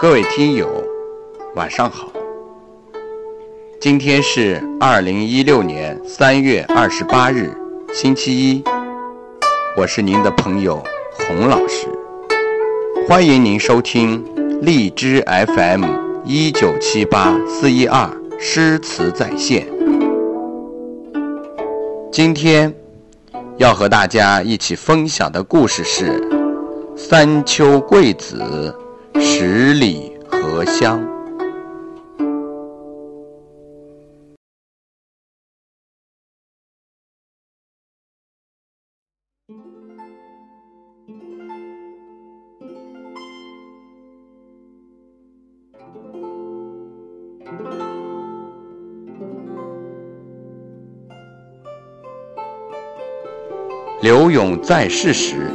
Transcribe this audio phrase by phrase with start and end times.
[0.00, 0.66] 各位听友，
[1.56, 2.10] 晚上好。
[3.78, 7.54] 今天是二零一六年三月二十八日，
[7.92, 8.64] 星期一。
[9.76, 10.82] 我是您的朋友
[11.12, 11.86] 洪老师，
[13.06, 14.24] 欢迎您收听
[14.62, 15.22] 荔枝
[15.54, 15.84] FM
[16.24, 19.66] 一九七八四一二诗词在线。
[22.10, 22.74] 今天
[23.58, 26.18] 要和大家一起分享的故事是
[26.96, 28.74] 《三秋桂子，
[29.18, 31.02] 十里荷香》。
[54.02, 55.50] 刘永在世时，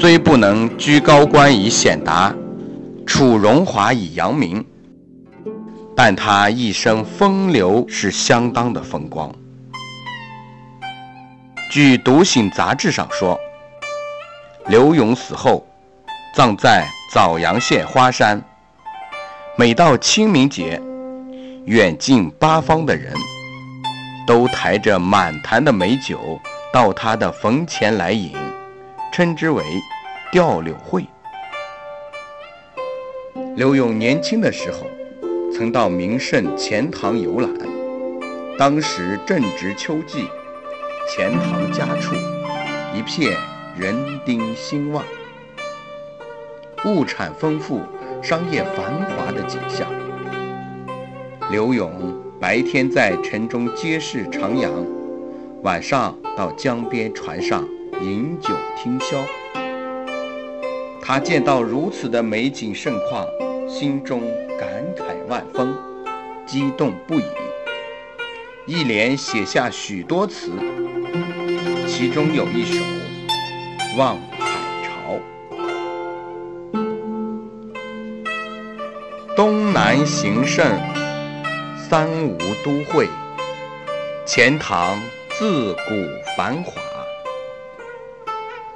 [0.00, 2.34] 虽不能居高官以显达，
[3.06, 4.62] 处荣华以扬名，
[5.96, 9.32] 但他一生风流是相当的风光。
[11.70, 13.38] 据《独醒》杂志上说，
[14.66, 15.64] 刘永死后，
[16.34, 18.42] 葬在枣阳县花山。
[19.56, 20.82] 每到清明节，
[21.64, 23.14] 远近八方的人，
[24.26, 26.38] 都抬着满坛的美酒。
[26.72, 28.32] 到他的坟前来饮，
[29.16, 29.62] 称之为
[30.32, 31.06] 吊柳会。
[33.54, 34.88] 刘永年轻的时候，
[35.52, 37.48] 曾到名胜钱塘游览，
[38.58, 40.26] 当时正值秋季，
[41.08, 42.16] 钱塘佳处，
[42.92, 43.32] 一片
[43.78, 43.94] 人
[44.26, 45.04] 丁兴旺，
[46.84, 47.82] 物产丰富，
[48.20, 49.86] 商业繁华的景象。
[51.52, 54.68] 刘永白天在城中街市徜徉。
[55.62, 57.64] 晚上到江边船上
[58.00, 59.24] 饮酒听箫，
[61.00, 63.26] 他见到如此的美景盛况，
[63.68, 64.22] 心中
[64.58, 65.74] 感慨万分，
[66.46, 67.24] 激动不已，
[68.66, 70.50] 一连写下许多词，
[71.86, 72.74] 其中有一首
[73.96, 74.38] 《望海
[74.82, 74.90] 潮》：
[79.36, 80.66] 东南形胜，
[81.76, 83.08] 三吴都会，
[84.26, 84.98] 钱塘。
[85.36, 85.78] 自古
[86.36, 86.72] 繁华，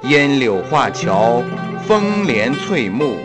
[0.03, 1.43] 烟柳画桥，
[1.85, 3.17] 风帘翠幕，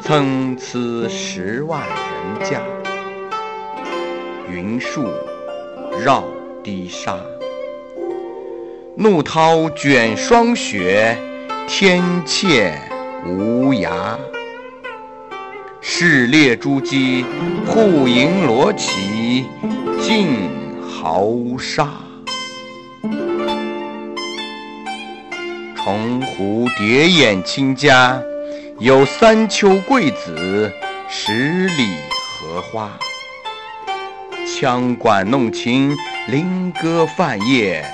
[0.00, 2.62] 参差十万人家。
[4.48, 5.04] 云树
[6.04, 6.22] 绕
[6.62, 7.18] 堤沙，
[8.94, 11.18] 怒涛卷霜雪，
[11.66, 12.72] 天堑
[13.26, 14.16] 无涯。
[15.80, 17.24] 市列珠玑，
[17.66, 19.44] 户盈罗绮，
[20.00, 20.28] 尽
[20.80, 21.26] 豪
[21.58, 22.05] 沙。
[25.86, 28.20] 从湖叠眼亲家，
[28.80, 30.68] 有三秋桂子，
[31.08, 32.90] 十里荷花。
[34.48, 35.96] 羌管弄琴，
[36.26, 37.84] 菱歌泛夜，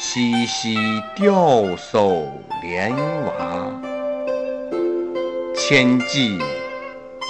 [0.00, 0.78] 嬉嬉
[1.14, 1.34] 钓
[1.76, 2.24] 叟
[2.62, 2.90] 莲
[3.26, 3.70] 娃。
[5.54, 6.38] 千骑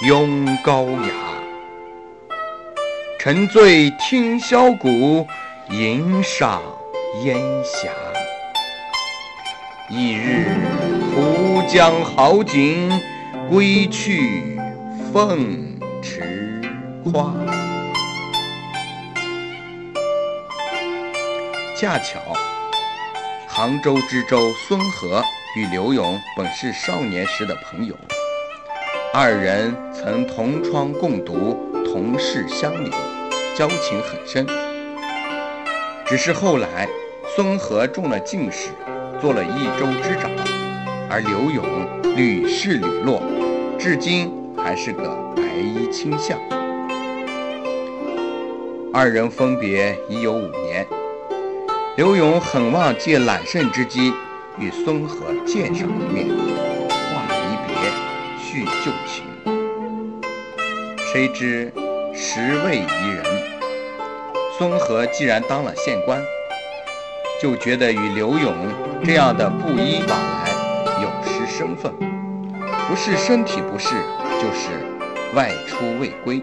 [0.07, 1.09] 拥高牙，
[3.19, 5.27] 沉醉听箫鼓，
[5.69, 6.61] 吟赏
[7.25, 7.89] 烟霞。
[9.89, 10.45] 一日
[11.13, 12.89] 湖江好景，
[13.49, 14.57] 归去
[15.11, 16.61] 凤池
[17.03, 17.33] 夸。
[21.77, 22.21] 恰巧，
[23.45, 25.21] 杭州知州孙和
[25.57, 27.93] 与刘永本是少年时的朋友，
[29.13, 32.89] 二人曾同窗共读，同室相邻，
[33.53, 34.47] 交情很深。
[36.05, 36.87] 只是后来，
[37.35, 38.69] 孙和中了进士。
[39.23, 40.29] 做了益州之长，
[41.09, 41.63] 而刘永
[42.13, 43.23] 屡试屡落，
[43.79, 46.37] 至今还是个白衣卿相。
[48.93, 50.85] 二人分别已有五年，
[51.95, 54.11] 刘永很望借揽胜之机
[54.59, 56.27] 与孙和见上一面，
[56.89, 57.75] 话离别，
[58.43, 59.23] 叙旧情。
[61.13, 61.71] 谁知
[62.13, 63.23] 时未宜人，
[64.57, 66.21] 孙和既然当了县官。
[67.43, 68.53] 就觉得与刘勇
[69.03, 70.49] 这样的布衣往来
[71.01, 71.91] 有失身份，
[72.87, 73.95] 不是身体不适，
[74.39, 74.69] 就是
[75.35, 76.41] 外出未归，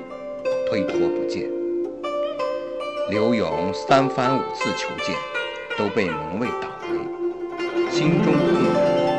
[0.68, 1.48] 推脱不见。
[3.08, 5.16] 刘勇三番五次求见，
[5.78, 6.88] 都被门卫挡回，
[7.90, 8.44] 心中痛
[8.74, 9.18] 苦，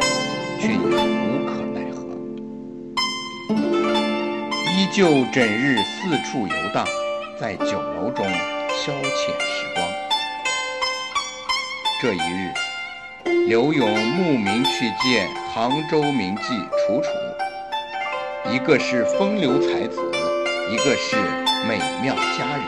[0.60, 2.06] 却也无可奈何，
[4.70, 6.86] 依旧整日四处游荡，
[7.40, 8.24] 在酒楼中
[8.70, 9.91] 消遣时光。
[12.02, 12.52] 这一日，
[13.46, 17.10] 刘永慕名去见杭州名妓楚楚，
[18.52, 20.02] 一个是风流才子，
[20.72, 21.16] 一个是
[21.68, 22.66] 美妙佳人，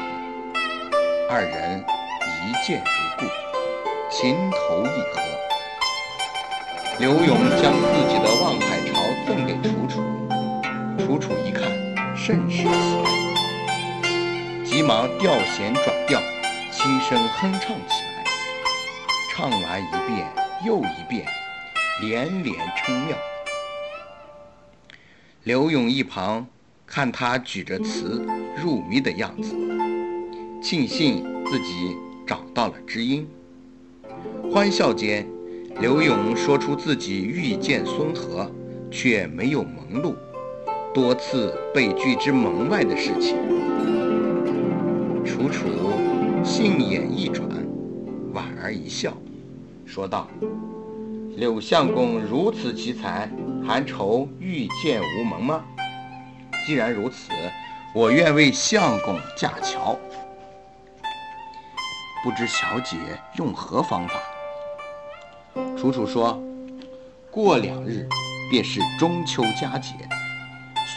[1.32, 1.84] 二人
[2.46, 3.26] 一见如故，
[4.12, 5.20] 情投意合。
[7.00, 10.04] 刘永将自己的望海潮赠给楚楚，
[11.00, 11.72] 楚楚一看，
[12.16, 16.22] 甚是喜爱，急忙调弦转调，
[16.72, 18.13] 轻声哼唱起来，
[19.36, 20.32] 唱完一遍
[20.64, 21.26] 又一遍，
[22.04, 23.18] 连连称妙。
[25.44, 26.46] 刘勇一旁
[26.86, 28.24] 看他举着词
[28.56, 29.56] 入迷的样子，
[30.62, 31.98] 庆幸自己
[32.28, 33.28] 找到了知音。
[34.54, 35.28] 欢笑间，
[35.80, 38.48] 刘勇说出自己遇见孙和，
[38.92, 40.16] 却没有蒙路，
[40.94, 43.36] 多次被拒之门外的事情。
[45.26, 45.66] 楚楚
[46.44, 47.50] 杏眼一转，
[48.32, 49.12] 莞尔一笑，
[49.94, 50.28] 说道
[51.38, 53.30] ：“柳相公如此奇才。”
[53.64, 55.64] 还愁遇见无门吗？
[56.66, 57.30] 既然如此，
[57.94, 59.98] 我愿为相公架桥。
[62.24, 62.98] 不知小姐
[63.38, 64.16] 用何方法？
[65.78, 66.42] 楚楚说
[67.30, 68.10] ：“过两日
[68.50, 69.94] 便是中秋佳节，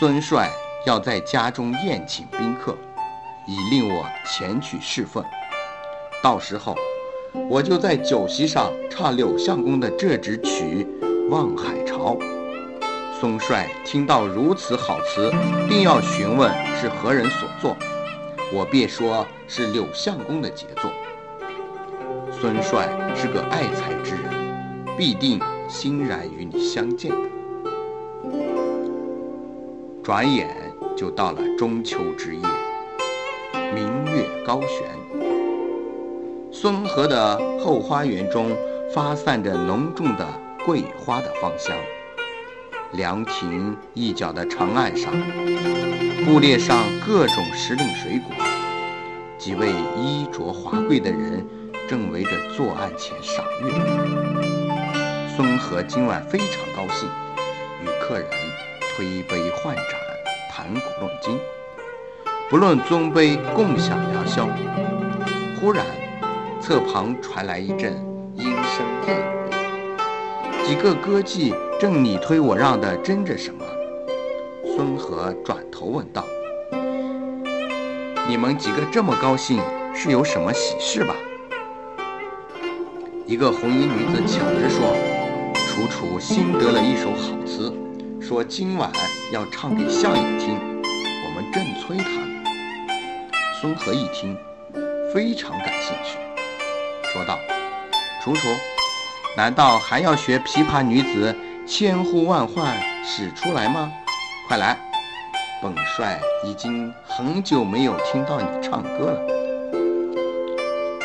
[0.01, 0.51] 孙帅
[0.87, 2.77] 要在家中宴请宾客，
[3.47, 5.23] 以令我前去侍奉。
[6.21, 6.75] 到时候，
[7.49, 10.87] 我就在酒席上唱柳相公的这支曲
[11.29, 12.17] 《望海潮》。”
[13.19, 15.33] 孙帅听到如此好词，
[15.69, 17.77] 定要询问是何人所作，
[18.53, 20.91] 我便说是柳相公的杰作。
[22.31, 27.17] 孙帅是个爱才之人，必定欣然与你相见的。
[30.03, 30.49] 转眼
[30.95, 32.43] 就到了中秋之夜，
[33.75, 34.87] 明月高悬，
[36.67, 38.51] 孙河的后花园中
[38.93, 40.27] 发散着浓重的
[40.65, 41.73] 桂花的芳香。
[42.91, 45.13] 凉亭一角的长岸上，
[46.25, 46.77] 布列上
[47.07, 48.35] 各种时令水果，
[49.39, 51.47] 几位衣着华贵的人
[51.89, 53.71] 正围着坐案前赏月。
[55.37, 57.09] 孙和今晚非常高兴，
[57.81, 58.29] 与客人
[58.97, 59.85] 推杯换盏，
[60.51, 61.39] 谈古论今，
[62.51, 64.49] 不论尊卑，共享良宵。
[65.61, 65.87] 忽然，
[66.67, 67.95] 侧旁传来一阵
[68.35, 69.17] 莺声燕
[70.65, 71.55] 语，几个歌妓。
[71.79, 73.65] 正你推我让的争着什么？
[74.65, 76.25] 孙和转头问道
[78.27, 79.63] ：“你们几个这么高兴，
[79.95, 81.15] 是有什么喜事吧？”
[83.27, 84.93] 一个红衣女子抢着说
[85.55, 87.73] ：“楚楚新得了一首好词，
[88.21, 88.91] 说今晚
[89.31, 92.43] 要唱给相爷听，我们正催他呢。”
[93.61, 94.37] 孙和一听，
[95.15, 96.19] 非常感兴趣，
[97.17, 97.39] 说道
[98.23, 98.47] ：“楚楚，
[99.35, 101.35] 难道还要学琵琶女子？”
[101.67, 103.91] 千呼万唤使出来吗？
[104.47, 104.77] 快来！
[105.63, 109.19] 本帅已经很久没有听到你唱歌了。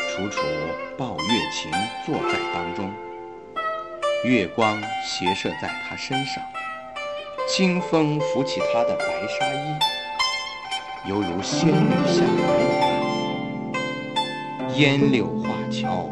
[0.06, 0.42] 楚楚
[0.98, 1.72] 抱月琴
[2.04, 2.92] 坐在当中，
[4.22, 6.44] 月光斜射在她身上，
[7.48, 9.78] 清风拂起她的白纱衣，
[11.08, 12.92] 犹如仙女下凡一般。
[14.76, 16.06] 烟柳画桥，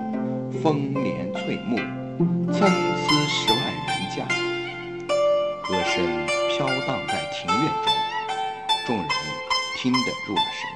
[0.63, 1.77] 风帘翠幕，
[2.51, 2.73] 参差
[3.29, 3.91] 十万人。
[4.17, 4.25] 家，
[5.69, 6.03] 歌声
[6.49, 7.93] 飘荡在庭院中，
[8.87, 9.07] 众人
[9.77, 10.67] 听得入了神。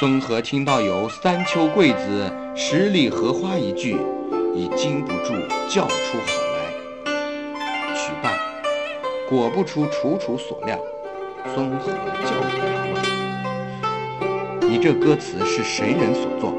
[0.00, 3.98] 孙和听到有“三秋桂子，十里荷花”一句，
[4.54, 5.34] 已禁不住
[5.68, 6.72] 叫出好来。
[7.94, 8.32] 曲罢，
[9.28, 10.76] 果不出楚楚所料，
[11.54, 11.92] 孙和
[12.24, 16.54] 叫住他问：“你这歌词是谁人所作？”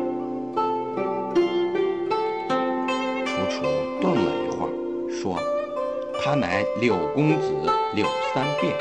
[6.25, 7.53] 他乃柳公子
[7.93, 8.75] 柳三变。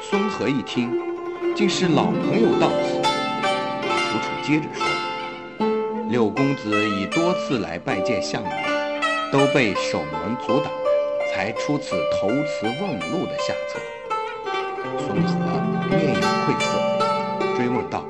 [0.00, 0.90] 孙和一听，
[1.54, 3.02] 竟是老朋友到此。
[3.02, 4.86] 楚楚接着说
[6.08, 8.50] ：“柳公子已多次来拜见相爷，
[9.30, 10.72] 都被守门阻挡，
[11.30, 13.78] 才出此投词问路的下策。”
[14.96, 15.34] 孙和
[15.90, 16.78] 面有愧色，
[17.54, 18.06] 追问道：“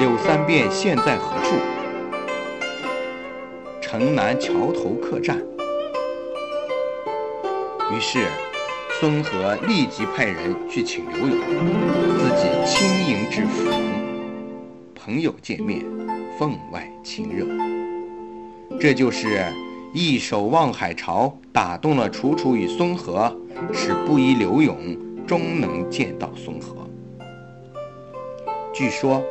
[0.00, 1.54] 柳三变现在何处？”
[3.80, 5.40] 城南桥头客栈。
[7.90, 8.26] 于是，
[9.00, 11.38] 孙和立即派人去请刘勇，
[12.18, 13.70] 自己亲迎至府，
[14.94, 15.80] 朋友见面，
[16.38, 17.46] 分外亲热。
[18.78, 19.42] 这就是
[19.94, 23.34] 一首《望海潮》打动了楚楚与孙和，
[23.72, 24.76] 使布衣刘勇
[25.26, 26.86] 终能见到孙和。
[28.70, 29.22] 据说，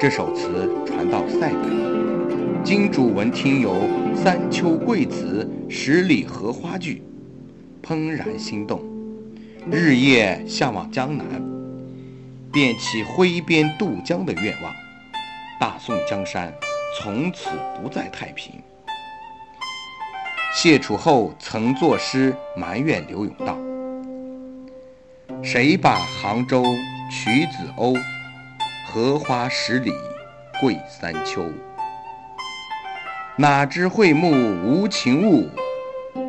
[0.00, 3.74] 这首词传到塞北，金主闻听有
[4.16, 7.02] “三秋桂子，十里荷花”句。
[7.82, 8.80] 怦然心动，
[9.70, 11.26] 日夜向往江南，
[12.52, 14.72] 便起挥鞭渡江的愿望。
[15.58, 16.52] 大宋江山
[16.98, 18.54] 从此不再太平。
[20.54, 23.56] 谢楚后曾作诗埋怨刘永道
[25.42, 26.62] ：“谁把杭州
[27.10, 27.94] 取子欧？
[28.86, 29.90] 荷花十里
[30.60, 31.50] 桂三秋。
[33.36, 35.48] 哪知会幕无情物，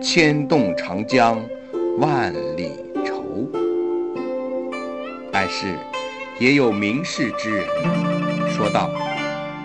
[0.01, 1.43] 牵动长江
[1.97, 2.71] 万里
[3.05, 3.23] 愁。”
[5.31, 5.75] 但是，
[6.39, 7.65] 也有明士之人
[8.49, 8.89] 说道：“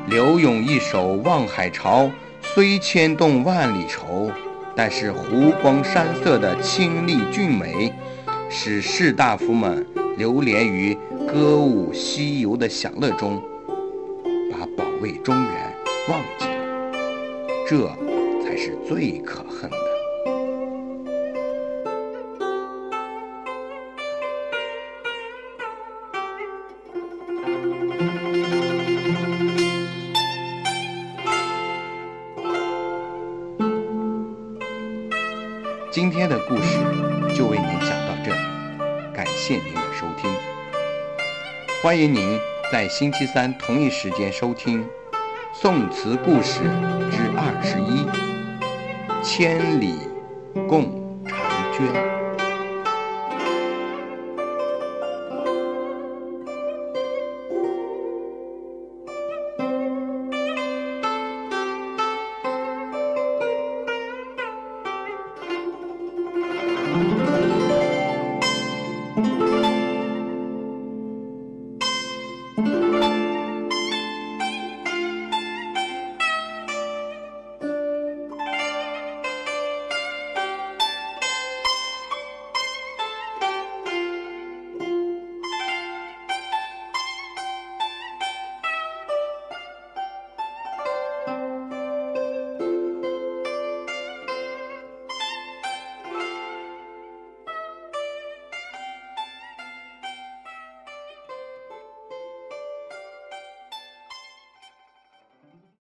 [0.09, 2.05] 刘永一首《望海潮》，
[2.43, 4.31] 虽牵动万里愁。”
[4.75, 7.93] 但是湖光山色的清丽俊美，
[8.49, 9.85] 使士大夫们
[10.17, 10.97] 流连于
[11.27, 13.43] 歌舞西游的享乐中，
[14.53, 15.75] 把保卫中原
[16.09, 16.57] 忘记了，
[17.67, 17.89] 这
[18.45, 19.88] 才是最可恨的。
[36.11, 36.79] 今天的故事
[37.35, 38.39] 就为您讲到这里，
[39.13, 40.33] 感谢您的收听。
[41.83, 42.41] 欢迎您
[42.73, 44.83] 在星期三同一时间收听
[45.53, 46.61] 《宋词故事
[47.11, 48.07] 之二十一：
[49.23, 49.99] 千里
[50.67, 50.87] 共
[51.27, 51.87] 婵娟》。